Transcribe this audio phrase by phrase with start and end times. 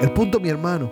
[0.00, 0.90] El punto, mi hermano,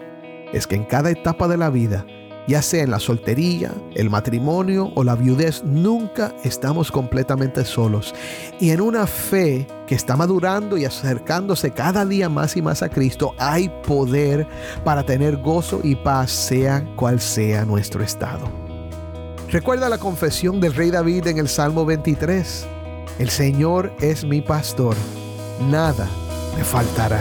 [0.53, 2.07] es que en cada etapa de la vida,
[2.47, 8.15] ya sea en la soltería, el matrimonio o la viudez, nunca estamos completamente solos.
[8.61, 12.89] Y en una fe que está madurando y acercándose cada día más y más a
[12.89, 14.47] Cristo, hay poder
[14.85, 18.49] para tener gozo y paz, sea cual sea nuestro estado.
[19.51, 22.67] Recuerda la confesión del rey David en el Salmo 23.
[23.19, 24.97] El Señor es mi pastor,
[25.71, 26.09] nada
[26.57, 27.21] me faltará.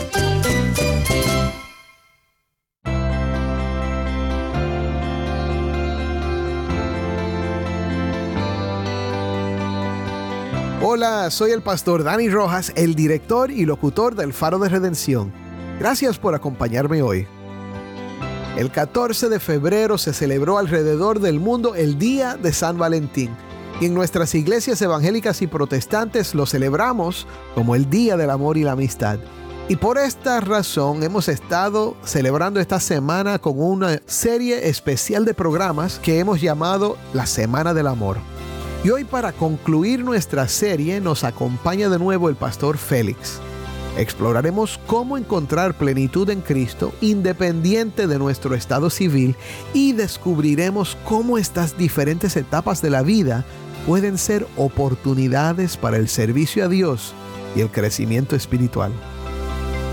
[10.93, 15.31] Hola, soy el pastor Dani Rojas, el director y locutor del Faro de Redención.
[15.79, 17.25] Gracias por acompañarme hoy.
[18.57, 23.29] El 14 de febrero se celebró alrededor del mundo el Día de San Valentín
[23.79, 28.63] y en nuestras iglesias evangélicas y protestantes lo celebramos como el Día del Amor y
[28.63, 29.17] la Amistad.
[29.69, 35.99] Y por esta razón hemos estado celebrando esta semana con una serie especial de programas
[35.99, 38.17] que hemos llamado la Semana del Amor.
[38.83, 43.39] Y hoy para concluir nuestra serie nos acompaña de nuevo el pastor Félix.
[43.95, 49.35] Exploraremos cómo encontrar plenitud en Cristo independiente de nuestro estado civil
[49.75, 53.45] y descubriremos cómo estas diferentes etapas de la vida
[53.85, 57.13] pueden ser oportunidades para el servicio a Dios
[57.55, 58.91] y el crecimiento espiritual.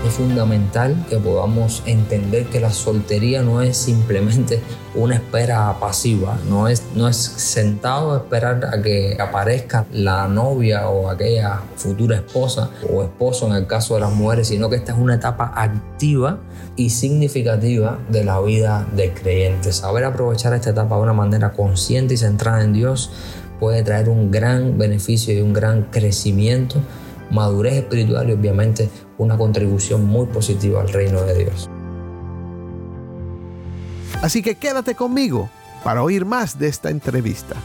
[0.05, 4.61] Es fundamental que podamos entender que la soltería no es simplemente
[4.95, 10.87] una espera pasiva, no es, no es sentado a esperar a que aparezca la novia
[10.87, 14.93] o aquella futura esposa o esposo en el caso de las mujeres, sino que esta
[14.93, 16.39] es una etapa activa
[16.77, 19.73] y significativa de la vida del creyente.
[19.73, 23.11] Saber aprovechar esta etapa de una manera consciente y centrada en Dios
[23.59, 26.79] puede traer un gran beneficio y un gran crecimiento
[27.31, 31.69] madurez espiritual y obviamente una contribución muy positiva al reino de Dios.
[34.21, 35.49] Así que quédate conmigo
[35.83, 37.55] para oír más de esta entrevista.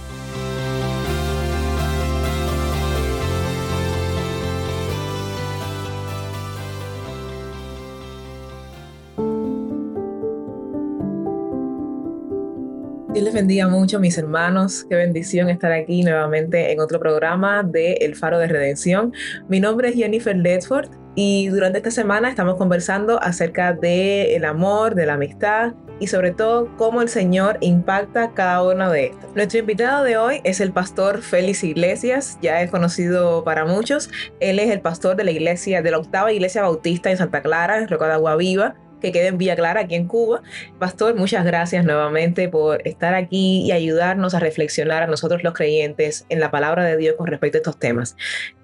[13.14, 14.86] Dios les bendiga mucho, mis hermanos.
[14.90, 19.12] Qué bendición estar aquí nuevamente en otro programa de El Faro de Redención.
[19.48, 25.06] Mi nombre es Jennifer Ledford y durante esta semana estamos conversando acerca del amor, de
[25.06, 29.32] la amistad y sobre todo cómo el Señor impacta cada uno de estos.
[29.36, 34.10] Nuestro invitado de hoy es el pastor Félix Iglesias, ya es conocido para muchos.
[34.40, 37.78] Él es el pastor de la iglesia, de la octava iglesia bautista en Santa Clara,
[37.78, 40.42] en Roca de Agua Viva que quede en Clara, aquí en Cuba.
[40.78, 46.24] Pastor, muchas gracias nuevamente por estar aquí y ayudarnos a reflexionar a nosotros los creyentes
[46.30, 48.16] en la palabra de Dios con respecto a estos temas.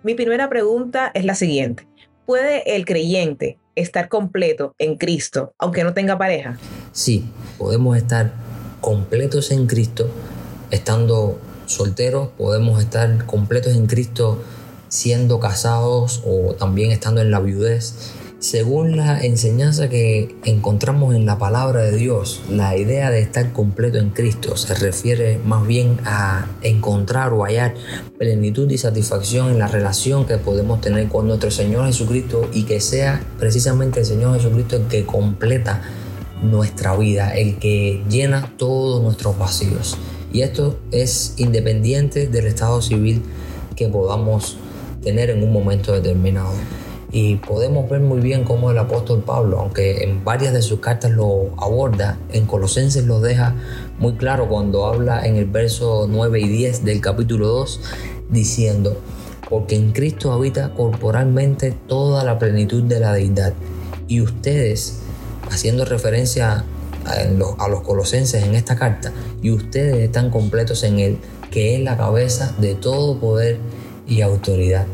[0.02, 1.86] Mi primera pregunta es la siguiente.
[2.24, 6.56] ¿Puede el creyente estar completo en Cristo aunque no tenga pareja?
[6.92, 8.32] Sí, podemos estar
[8.80, 10.08] completos en Cristo
[10.70, 14.42] estando solteros, podemos estar completos en Cristo
[14.88, 21.38] siendo casados o también estando en la viudez según la enseñanza que encontramos en la
[21.38, 26.46] palabra de Dios, la idea de estar completo en Cristo se refiere más bien a
[26.62, 27.74] encontrar o hallar
[28.18, 32.80] plenitud y satisfacción en la relación que podemos tener con nuestro Señor Jesucristo y que
[32.80, 35.82] sea precisamente el Señor Jesucristo el que completa
[36.42, 39.98] nuestra vida, el que llena todos nuestros vacíos.
[40.32, 43.22] Y esto es independiente del estado civil
[43.76, 44.56] que podamos
[45.02, 46.52] tener en un momento determinado.
[47.12, 51.10] Y podemos ver muy bien cómo el apóstol Pablo, aunque en varias de sus cartas
[51.10, 53.54] lo aborda, en Colosenses lo deja
[53.98, 57.80] muy claro cuando habla en el verso 9 y 10 del capítulo 2,
[58.28, 58.96] diciendo,
[59.48, 63.54] porque en Cristo habita corporalmente toda la plenitud de la deidad.
[64.06, 65.00] Y ustedes,
[65.50, 66.64] haciendo referencia
[67.06, 69.12] a los, a los colosenses en esta carta,
[69.42, 71.18] y ustedes están completos en Él,
[71.50, 73.58] que es la cabeza de todo poder
[74.06, 74.86] y autoridad.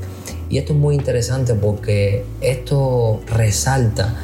[0.48, 4.14] Y esto es muy interesante porque esto resalta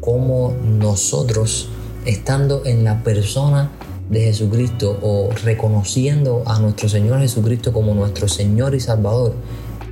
[0.00, 1.68] cómo nosotros,
[2.04, 3.70] estando en la persona
[4.10, 9.34] de Jesucristo o reconociendo a nuestro Señor Jesucristo como nuestro Señor y Salvador,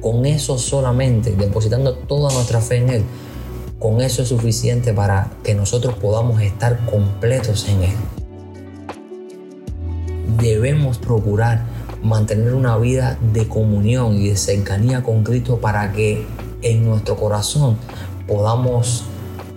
[0.00, 3.02] con eso solamente, depositando toda nuestra fe en Él,
[3.78, 7.96] con eso es suficiente para que nosotros podamos estar completos en Él.
[10.40, 11.64] Debemos procurar
[12.06, 16.24] mantener una vida de comunión y de cercanía con Cristo para que
[16.62, 17.76] en nuestro corazón
[18.26, 19.04] podamos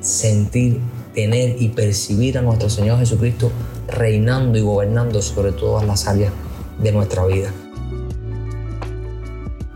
[0.02, 0.80] sentir,
[1.14, 3.52] tener y percibir a nuestro Señor Jesucristo
[3.88, 6.34] reinando y gobernando sobre todas las áreas
[6.82, 7.52] de nuestra vida.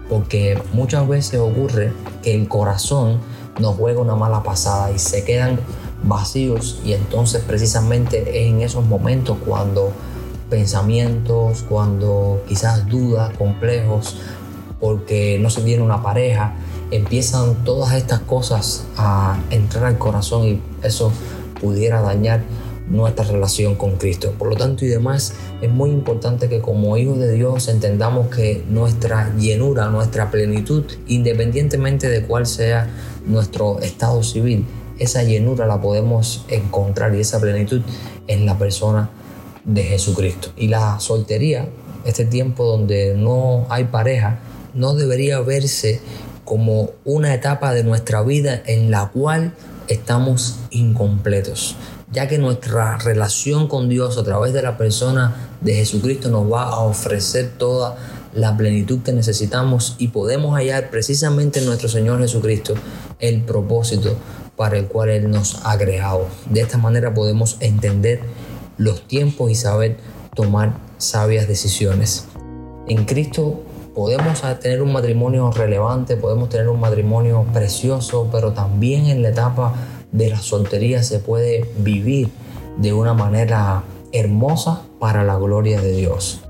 [0.09, 3.19] Porque muchas veces ocurre que el corazón
[3.59, 5.59] nos juega una mala pasada y se quedan
[6.03, 9.91] vacíos y entonces precisamente es en esos momentos cuando
[10.53, 14.17] pensamientos, cuando quizás dudas, complejos,
[14.79, 16.53] porque no se tiene una pareja,
[16.91, 21.11] empiezan todas estas cosas a entrar al corazón y eso
[21.59, 22.43] pudiera dañar
[22.87, 24.35] nuestra relación con Cristo.
[24.37, 28.63] Por lo tanto y demás, es muy importante que como hijos de Dios entendamos que
[28.69, 32.87] nuestra llenura, nuestra plenitud, independientemente de cuál sea
[33.25, 34.67] nuestro estado civil,
[34.99, 37.81] esa llenura la podemos encontrar y esa plenitud
[38.27, 39.09] en la persona
[39.65, 40.49] de Jesucristo.
[40.57, 41.67] Y la soltería,
[42.05, 44.39] este tiempo donde no hay pareja,
[44.73, 46.01] no debería verse
[46.45, 49.53] como una etapa de nuestra vida en la cual
[49.87, 51.75] estamos incompletos
[52.13, 56.65] ya que nuestra relación con Dios a través de la persona de Jesucristo nos va
[56.65, 57.97] a ofrecer toda
[58.35, 62.75] la plenitud que necesitamos y podemos hallar precisamente en nuestro Señor Jesucristo
[63.19, 64.15] el propósito
[64.55, 66.27] para el cual Él nos ha creado.
[66.49, 68.21] De esta manera podemos entender
[68.77, 69.97] los tiempos y saber
[70.35, 72.27] tomar sabias decisiones.
[72.87, 73.61] En Cristo
[73.95, 79.73] podemos tener un matrimonio relevante, podemos tener un matrimonio precioso, pero también en la etapa
[80.11, 82.29] de la soltería se puede vivir
[82.77, 86.42] de una manera hermosa para la gloria de Dios.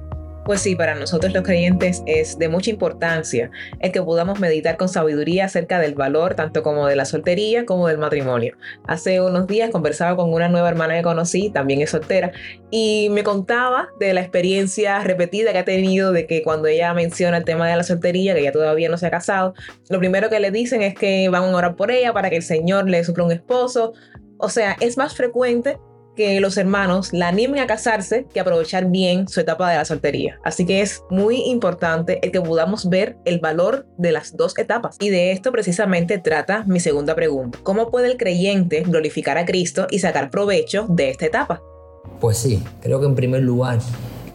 [0.45, 3.49] Pues sí, para nosotros los creyentes es de mucha importancia
[3.79, 7.87] el que podamos meditar con sabiduría acerca del valor tanto como de la soltería como
[7.87, 8.57] del matrimonio.
[8.85, 12.33] Hace unos días conversaba con una nueva hermana que conocí, también es soltera,
[12.71, 17.37] y me contaba de la experiencia repetida que ha tenido de que cuando ella menciona
[17.37, 19.53] el tema de la soltería, que ella todavía no se ha casado,
[19.89, 22.43] lo primero que le dicen es que van a orar por ella para que el
[22.43, 23.93] Señor le supla un esposo.
[24.39, 25.77] O sea, es más frecuente
[26.15, 30.39] que los hermanos la animen a casarse que aprovechar bien su etapa de la soltería.
[30.43, 34.97] Así que es muy importante el que podamos ver el valor de las dos etapas.
[34.99, 37.59] Y de esto precisamente trata mi segunda pregunta.
[37.63, 41.61] ¿Cómo puede el creyente glorificar a Cristo y sacar provecho de esta etapa?
[42.19, 43.79] Pues sí, creo que en primer lugar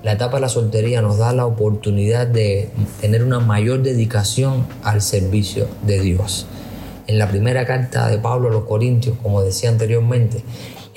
[0.03, 2.71] la etapa de la soltería nos da la oportunidad de
[3.01, 6.47] tener una mayor dedicación al servicio de Dios.
[7.07, 10.43] En la primera carta de Pablo a los Corintios, como decía anteriormente,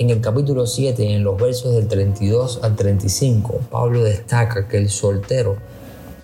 [0.01, 4.89] en el capítulo 7, en los versos del 32 al 35, Pablo destaca que el
[4.89, 5.57] soltero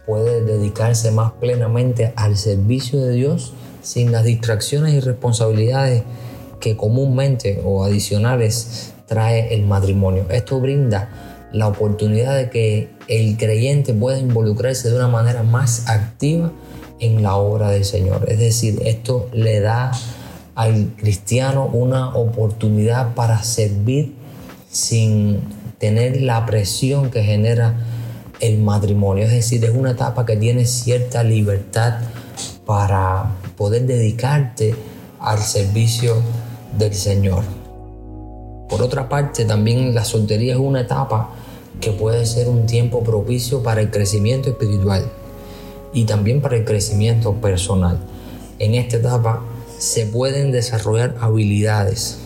[0.08, 3.54] puede dedicarse más plenamente al servicio de Dios
[3.84, 6.02] sin las distracciones y responsabilidades
[6.60, 10.26] que comúnmente o adicionales trae el matrimonio.
[10.32, 16.52] Esto brinda la oportunidad de que el creyente pueda involucrarse de una manera más activa
[17.00, 18.26] en la obra del Señor.
[18.28, 19.92] Es decir, esto le da
[20.58, 24.16] al cristiano una oportunidad para servir
[24.72, 25.40] sin
[25.78, 27.76] tener la presión que genera
[28.40, 29.26] el matrimonio.
[29.26, 32.00] Es decir, es una etapa que tiene cierta libertad
[32.66, 34.74] para poder dedicarte
[35.20, 36.16] al servicio
[36.76, 37.44] del Señor.
[38.68, 41.30] Por otra parte, también la soltería es una etapa
[41.80, 45.06] que puede ser un tiempo propicio para el crecimiento espiritual
[45.94, 48.00] y también para el crecimiento personal.
[48.58, 49.44] En esta etapa
[49.78, 52.20] se pueden desarrollar habilidades.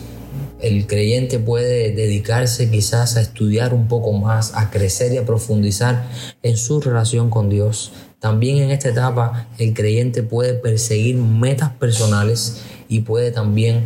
[0.60, 6.08] El creyente puede dedicarse quizás a estudiar un poco más, a crecer y a profundizar
[6.42, 7.92] en su relación con Dios.
[8.20, 13.82] También en esta etapa el creyente puede perseguir metas personales y puede también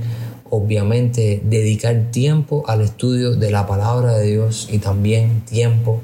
[0.50, 6.02] obviamente dedicar tiempo al estudio de la palabra de Dios y también tiempo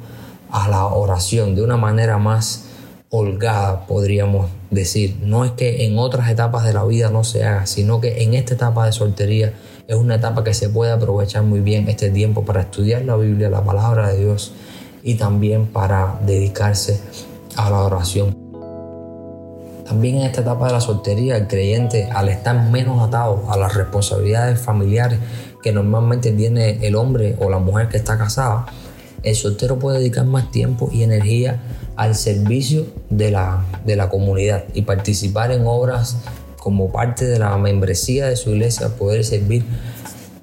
[0.50, 2.64] a la oración de una manera más
[3.11, 5.16] holgada, podríamos decir.
[5.22, 8.34] No es que en otras etapas de la vida no se haga, sino que en
[8.34, 9.52] esta etapa de soltería
[9.86, 13.50] es una etapa que se puede aprovechar muy bien este tiempo para estudiar la Biblia,
[13.50, 14.52] la palabra de Dios
[15.02, 17.00] y también para dedicarse
[17.56, 18.36] a la oración.
[19.86, 23.74] También en esta etapa de la soltería el creyente al estar menos atado a las
[23.74, 25.18] responsabilidades familiares
[25.62, 28.66] que normalmente tiene el hombre o la mujer que está casada,
[29.22, 31.60] el soltero puede dedicar más tiempo y energía
[31.96, 36.16] al servicio de la, de la comunidad y participar en obras
[36.58, 39.64] como parte de la membresía de su iglesia, poder servir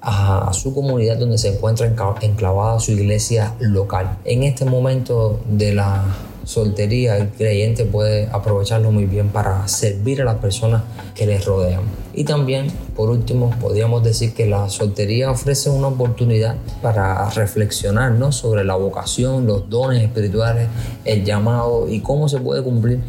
[0.02, 1.86] a su comunidad donde se encuentra
[2.22, 4.18] enclavada su iglesia local.
[4.24, 6.04] En este momento de la
[6.50, 10.82] soltería, el creyente puede aprovecharlo muy bien para servir a las personas
[11.14, 11.82] que les rodean.
[12.12, 12.66] Y también,
[12.96, 19.46] por último, podríamos decir que la soltería ofrece una oportunidad para reflexionar sobre la vocación,
[19.46, 20.66] los dones espirituales,
[21.04, 23.00] el llamado y cómo se puede cumplir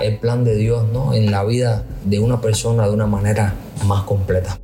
[0.00, 1.12] el plan de Dios ¿no?
[1.12, 3.52] en la vida de una persona de una manera
[3.84, 4.58] más completa.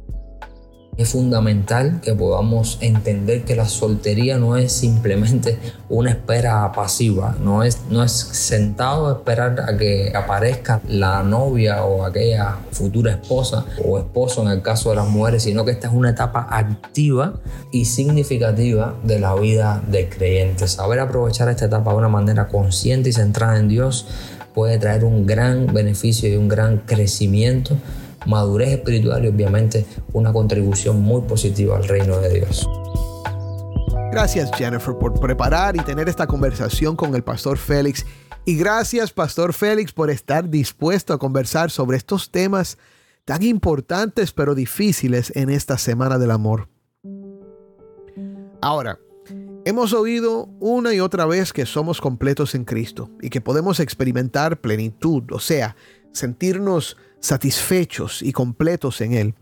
[0.96, 5.58] Es fundamental que podamos entender que la soltería no es simplemente
[5.88, 11.84] una espera pasiva, no es, no es sentado a esperar a que aparezca la novia
[11.84, 15.88] o aquella futura esposa o esposo en el caso de las mujeres, sino que esta
[15.88, 17.40] es una etapa activa
[17.72, 20.68] y significativa de la vida del creyente.
[20.68, 24.06] Saber aprovechar esta etapa de una manera consciente y centrada en Dios
[24.54, 27.76] puede traer un gran beneficio y un gran crecimiento
[28.26, 32.68] madurez espiritual y obviamente una contribución muy positiva al reino de Dios.
[34.10, 38.06] Gracias Jennifer por preparar y tener esta conversación con el pastor Félix.
[38.44, 42.78] Y gracias pastor Félix por estar dispuesto a conversar sobre estos temas
[43.24, 46.68] tan importantes pero difíciles en esta Semana del Amor.
[48.60, 48.98] Ahora,
[49.64, 54.60] hemos oído una y otra vez que somos completos en Cristo y que podemos experimentar
[54.60, 55.76] plenitud, o sea,
[56.12, 59.34] sentirnos satisfechos y completos en Él.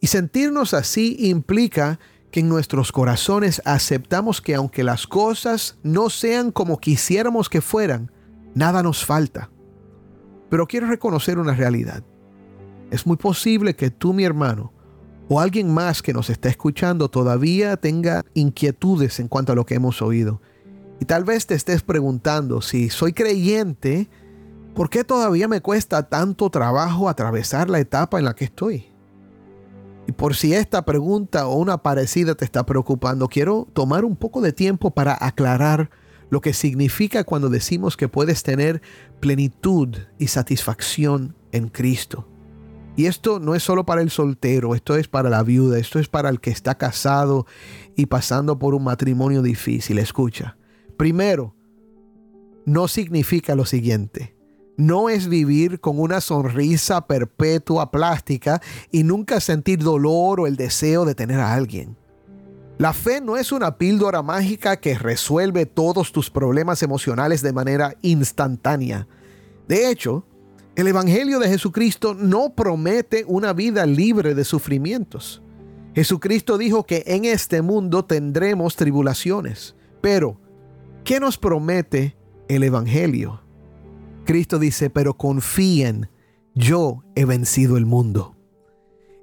[0.00, 1.98] Y sentirnos así implica
[2.30, 8.12] que en nuestros corazones aceptamos que aunque las cosas no sean como quisiéramos que fueran,
[8.54, 9.50] nada nos falta.
[10.48, 12.04] Pero quiero reconocer una realidad.
[12.90, 14.72] Es muy posible que tú, mi hermano,
[15.28, 19.74] o alguien más que nos está escuchando todavía tenga inquietudes en cuanto a lo que
[19.74, 20.40] hemos oído.
[21.00, 24.08] Y tal vez te estés preguntando si soy creyente,
[24.74, 28.86] ¿Por qué todavía me cuesta tanto trabajo atravesar la etapa en la que estoy?
[30.06, 34.40] Y por si esta pregunta o una parecida te está preocupando, quiero tomar un poco
[34.40, 35.90] de tiempo para aclarar
[36.30, 38.80] lo que significa cuando decimos que puedes tener
[39.18, 42.28] plenitud y satisfacción en Cristo.
[42.96, 46.08] Y esto no es solo para el soltero, esto es para la viuda, esto es
[46.08, 47.46] para el que está casado
[47.96, 49.98] y pasando por un matrimonio difícil.
[49.98, 50.56] Escucha,
[50.96, 51.54] primero,
[52.64, 54.39] no significa lo siguiente
[54.80, 58.60] no es vivir con una sonrisa perpetua plástica
[58.90, 61.96] y nunca sentir dolor o el deseo de tener a alguien.
[62.78, 67.94] La fe no es una píldora mágica que resuelve todos tus problemas emocionales de manera
[68.00, 69.06] instantánea.
[69.68, 70.24] De hecho,
[70.76, 75.42] el Evangelio de Jesucristo no promete una vida libre de sufrimientos.
[75.94, 79.74] Jesucristo dijo que en este mundo tendremos tribulaciones.
[80.00, 80.40] Pero,
[81.04, 82.16] ¿qué nos promete
[82.48, 83.42] el Evangelio?
[84.24, 86.08] Cristo dice, pero confíen,
[86.54, 88.36] yo he vencido el mundo.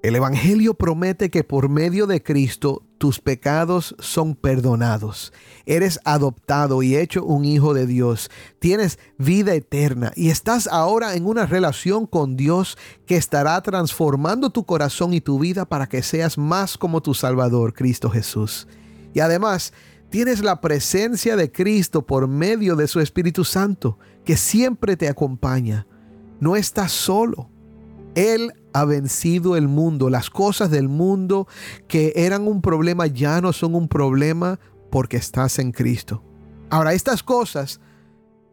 [0.03, 5.33] El Evangelio promete que por medio de Cristo tus pecados son perdonados.
[5.65, 8.29] Eres adoptado y hecho un hijo de Dios.
[8.59, 14.65] Tienes vida eterna y estás ahora en una relación con Dios que estará transformando tu
[14.65, 18.67] corazón y tu vida para que seas más como tu Salvador, Cristo Jesús.
[19.13, 19.73] Y además,
[20.09, 25.87] tienes la presencia de Cristo por medio de su Espíritu Santo que siempre te acompaña.
[26.39, 27.49] No estás solo.
[28.15, 30.09] Él ha vencido el mundo.
[30.09, 31.47] Las cosas del mundo
[31.87, 34.59] que eran un problema ya no son un problema
[34.89, 36.23] porque estás en Cristo.
[36.69, 37.79] Ahora, estas cosas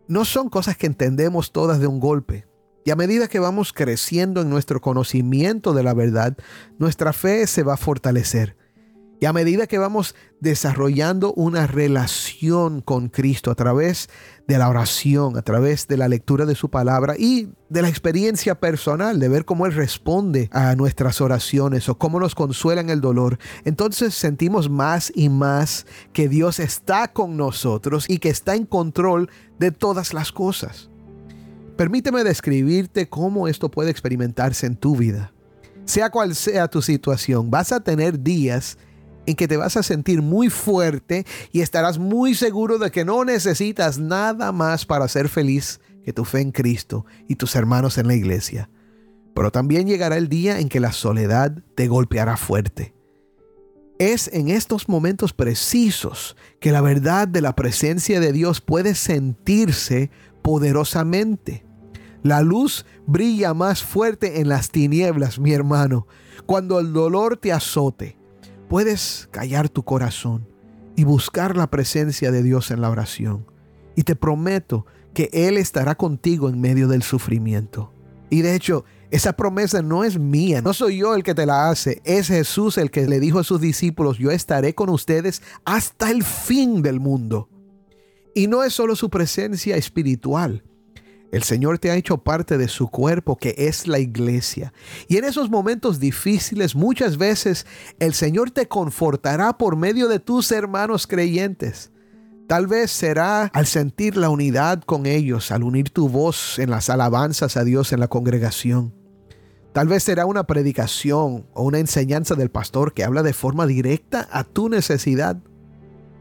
[0.07, 2.47] no son cosas que entendemos todas de un golpe.
[2.85, 6.37] Y a medida que vamos creciendo en nuestro conocimiento de la verdad,
[6.79, 8.57] nuestra fe se va a fortalecer.
[9.25, 14.11] Y a medida que vamos desarrollando una relación con Cristo a través
[14.47, 18.61] de la oración, a través de la lectura de su palabra y de la experiencia
[18.61, 23.00] personal, de ver cómo Él responde a nuestras oraciones o cómo nos consuela en el
[23.00, 28.66] dolor, entonces sentimos más y más que Dios está con nosotros y que está en
[28.66, 30.90] control de todas las cosas.
[31.78, 35.33] Permíteme describirte cómo esto puede experimentarse en tu vida.
[35.87, 38.76] Sea cual sea tu situación, vas a tener días
[39.26, 43.25] en que te vas a sentir muy fuerte y estarás muy seguro de que no
[43.25, 48.07] necesitas nada más para ser feliz que tu fe en Cristo y tus hermanos en
[48.07, 48.71] la iglesia.
[49.35, 52.95] Pero también llegará el día en que la soledad te golpeará fuerte.
[53.99, 60.11] Es en estos momentos precisos que la verdad de la presencia de Dios puede sentirse
[60.43, 61.64] poderosamente.
[62.23, 66.07] La luz brilla más fuerte en las tinieblas, mi hermano,
[66.47, 68.19] cuando el dolor te azote
[68.68, 70.49] puedes callar tu corazón
[70.97, 73.47] y buscar la presencia de Dios en la oración.
[73.97, 77.92] Y te prometo que Él estará contigo en medio del sufrimiento.
[78.30, 81.71] Y de hecho, Esa promesa no es mía, no soy yo el que te la
[81.71, 86.11] hace, es Jesús el que le dijo a sus discípulos, yo estaré con ustedes hasta
[86.11, 87.49] el fin del mundo.
[88.35, 90.64] Y no es solo su presencia espiritual,
[91.35, 94.73] el Señor te ha hecho parte de su cuerpo, que es la iglesia.
[95.09, 97.67] Y en esos momentos difíciles, muchas veces
[97.99, 101.91] el Señor te confortará por medio de tus hermanos creyentes.
[102.47, 106.88] Tal vez será al sentir la unidad con ellos, al unir tu voz en las
[106.88, 108.95] alabanzas a Dios en la congregación.
[109.73, 114.29] Tal vez será una predicación o una enseñanza del pastor que habla de forma directa
[114.31, 115.38] a tu necesidad.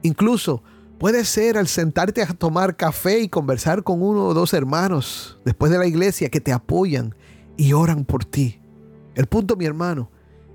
[0.02, 0.64] Incluso
[1.04, 5.70] Puede ser al sentarte a tomar café y conversar con uno o dos hermanos después
[5.70, 7.14] de la iglesia que te apoyan
[7.58, 8.62] y oran por ti.
[9.14, 10.10] El punto, mi hermano,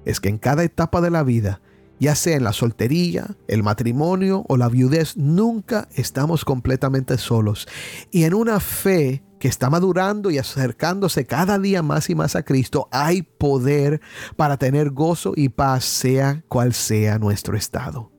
[0.07, 1.61] es que en cada etapa de la vida,
[2.01, 7.69] ya sea en la soltería, el matrimonio o la viudez, nunca estamos completamente solos.
[8.11, 12.43] Y en una fe que está madurando y acercándose cada día más y más a
[12.43, 14.01] Cristo, hay poder
[14.37, 18.18] para tener gozo y paz, sea cual sea nuestro estado.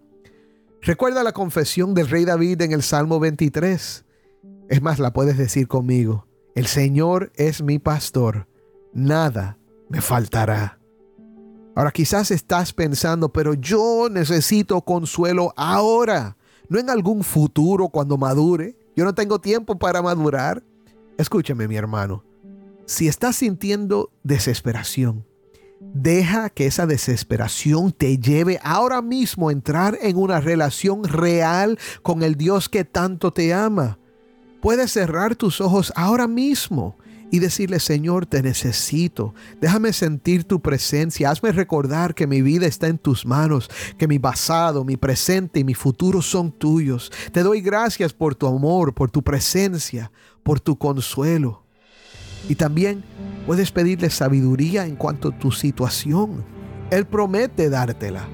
[0.82, 4.06] Recuerda la confesión del rey David en el Salmo 23.
[4.70, 6.26] Es más, la puedes decir conmigo.
[6.56, 8.48] El Señor es mi pastor,
[8.94, 9.58] nada
[9.90, 10.80] me faltará.
[11.76, 16.38] Ahora quizás estás pensando, pero yo necesito consuelo ahora,
[16.70, 18.78] no en algún futuro cuando madure.
[18.96, 20.64] Yo no tengo tiempo para madurar.
[21.18, 22.24] Escúchame mi hermano,
[22.86, 25.26] si estás sintiendo desesperación,
[25.82, 32.22] Deja que esa desesperación te lleve ahora mismo a entrar en una relación real con
[32.22, 33.98] el Dios que tanto te ama.
[34.62, 36.98] Puedes cerrar tus ojos ahora mismo
[37.32, 39.34] y decirle, Señor, te necesito.
[39.62, 41.30] Déjame sentir tu presencia.
[41.30, 45.64] Hazme recordar que mi vida está en tus manos, que mi pasado, mi presente y
[45.64, 47.12] mi futuro son tuyos.
[47.32, 50.12] Te doy gracias por tu amor, por tu presencia,
[50.44, 51.69] por tu consuelo.
[52.48, 53.04] Y también
[53.46, 56.44] puedes pedirle sabiduría en cuanto a tu situación.
[56.92, 58.28] Él promete dártela.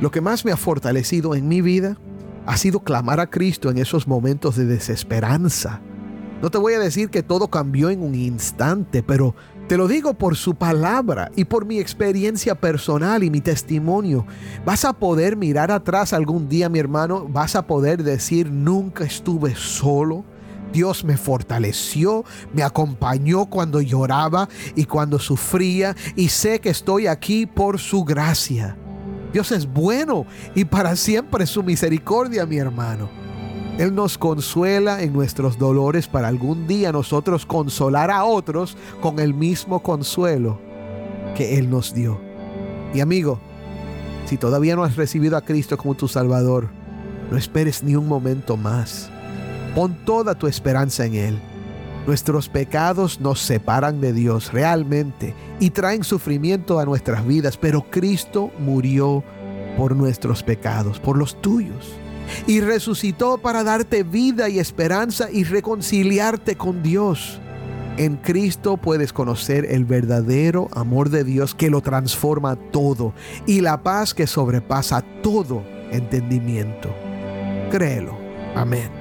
[0.00, 1.96] Lo que más me ha fortalecido en mi vida
[2.46, 5.80] ha sido clamar a Cristo en esos momentos de desesperanza.
[6.42, 9.34] No te voy a decir que todo cambió en un instante, pero
[9.68, 14.26] te lo digo por su palabra y por mi experiencia personal y mi testimonio.
[14.64, 19.54] Vas a poder mirar atrás algún día, mi hermano, vas a poder decir, nunca estuve
[19.54, 20.24] solo,
[20.72, 27.46] Dios me fortaleció, me acompañó cuando lloraba y cuando sufría y sé que estoy aquí
[27.46, 28.76] por su gracia.
[29.32, 33.08] Dios es bueno y para siempre su misericordia, mi hermano.
[33.78, 39.32] Él nos consuela en nuestros dolores para algún día nosotros consolar a otros con el
[39.32, 40.60] mismo consuelo
[41.34, 42.20] que Él nos dio.
[42.92, 43.38] Y amigo,
[44.26, 46.68] si todavía no has recibido a Cristo como tu Salvador,
[47.30, 49.10] no esperes ni un momento más.
[49.74, 51.38] Pon toda tu esperanza en Él.
[52.06, 58.50] Nuestros pecados nos separan de Dios realmente y traen sufrimiento a nuestras vidas, pero Cristo
[58.58, 59.22] murió
[59.76, 61.92] por nuestros pecados, por los tuyos,
[62.46, 67.38] y resucitó para darte vida y esperanza y reconciliarte con Dios.
[67.96, 73.12] En Cristo puedes conocer el verdadero amor de Dios que lo transforma todo
[73.46, 76.88] y la paz que sobrepasa todo entendimiento.
[77.70, 78.18] Créelo.
[78.54, 78.99] Amén.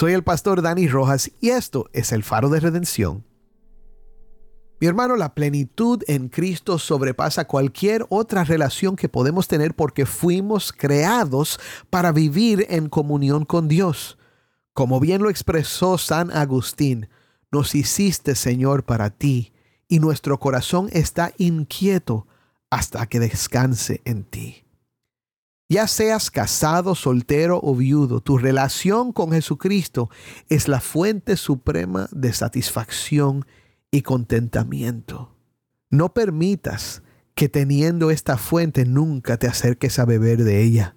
[0.00, 3.22] Soy el pastor Dani Rojas y esto es el faro de redención.
[4.80, 10.72] Mi hermano, la plenitud en Cristo sobrepasa cualquier otra relación que podemos tener porque fuimos
[10.72, 11.60] creados
[11.90, 14.16] para vivir en comunión con Dios.
[14.72, 17.10] Como bien lo expresó San Agustín,
[17.52, 19.52] nos hiciste Señor para ti
[19.86, 22.26] y nuestro corazón está inquieto
[22.70, 24.64] hasta que descanse en ti.
[25.72, 30.10] Ya seas casado, soltero o viudo, tu relación con Jesucristo
[30.48, 33.46] es la fuente suprema de satisfacción
[33.92, 35.36] y contentamiento.
[35.88, 37.04] No permitas
[37.36, 40.96] que teniendo esta fuente nunca te acerques a beber de ella.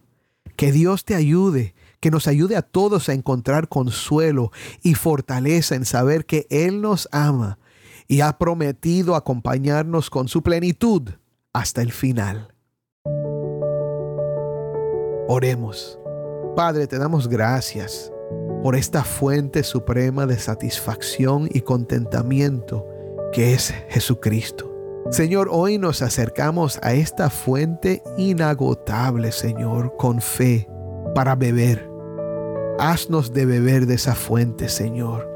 [0.55, 5.85] Que Dios te ayude, que nos ayude a todos a encontrar consuelo y fortaleza en
[5.85, 7.59] saber que Él nos ama
[8.07, 11.11] y ha prometido acompañarnos con su plenitud
[11.53, 12.52] hasta el final.
[15.27, 15.97] Oremos.
[16.55, 18.11] Padre, te damos gracias
[18.61, 22.85] por esta fuente suprema de satisfacción y contentamiento
[23.31, 24.69] que es Jesucristo.
[25.11, 30.67] Señor, hoy nos acercamos a esta fuente inagotable, Señor, con fe
[31.15, 31.89] para beber.
[32.77, 35.29] Haznos de beber de esa fuente, Señor.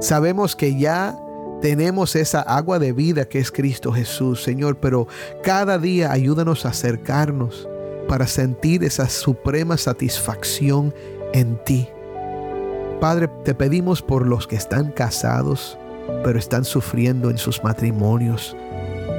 [0.00, 1.18] Sabemos que ya
[1.60, 5.08] tenemos esa agua de vida que es Cristo Jesús, Señor, pero
[5.42, 7.68] cada día ayúdanos a acercarnos
[8.06, 10.94] para sentir esa suprema satisfacción
[11.32, 11.88] en ti.
[13.00, 15.78] Padre, te pedimos por los que están casados,
[16.24, 18.56] pero están sufriendo en sus matrimonios.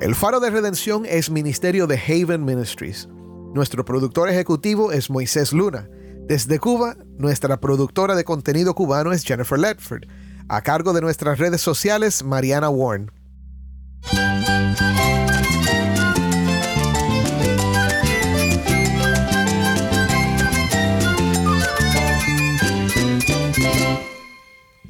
[0.01, 3.07] El Faro de Redención es ministerio de Haven Ministries.
[3.55, 5.87] Nuestro productor ejecutivo es Moisés Luna.
[6.27, 10.09] Desde Cuba, nuestra productora de contenido cubano es Jennifer Ledford.
[10.49, 13.13] A cargo de nuestras redes sociales, Mariana Warren.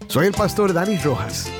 [0.08, 1.52] Soy el pastor Dani Rojas.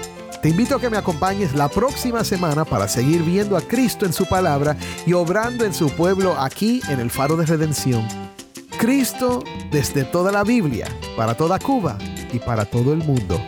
[0.46, 4.14] Te invito a que me acompañes la próxima semana para seguir viendo a Cristo en
[4.14, 8.08] su palabra y obrando en su pueblo aquí en el Faro de Redención.
[8.78, 11.98] Cristo desde toda la Biblia, para toda Cuba
[12.32, 13.42] y para todo el mundo.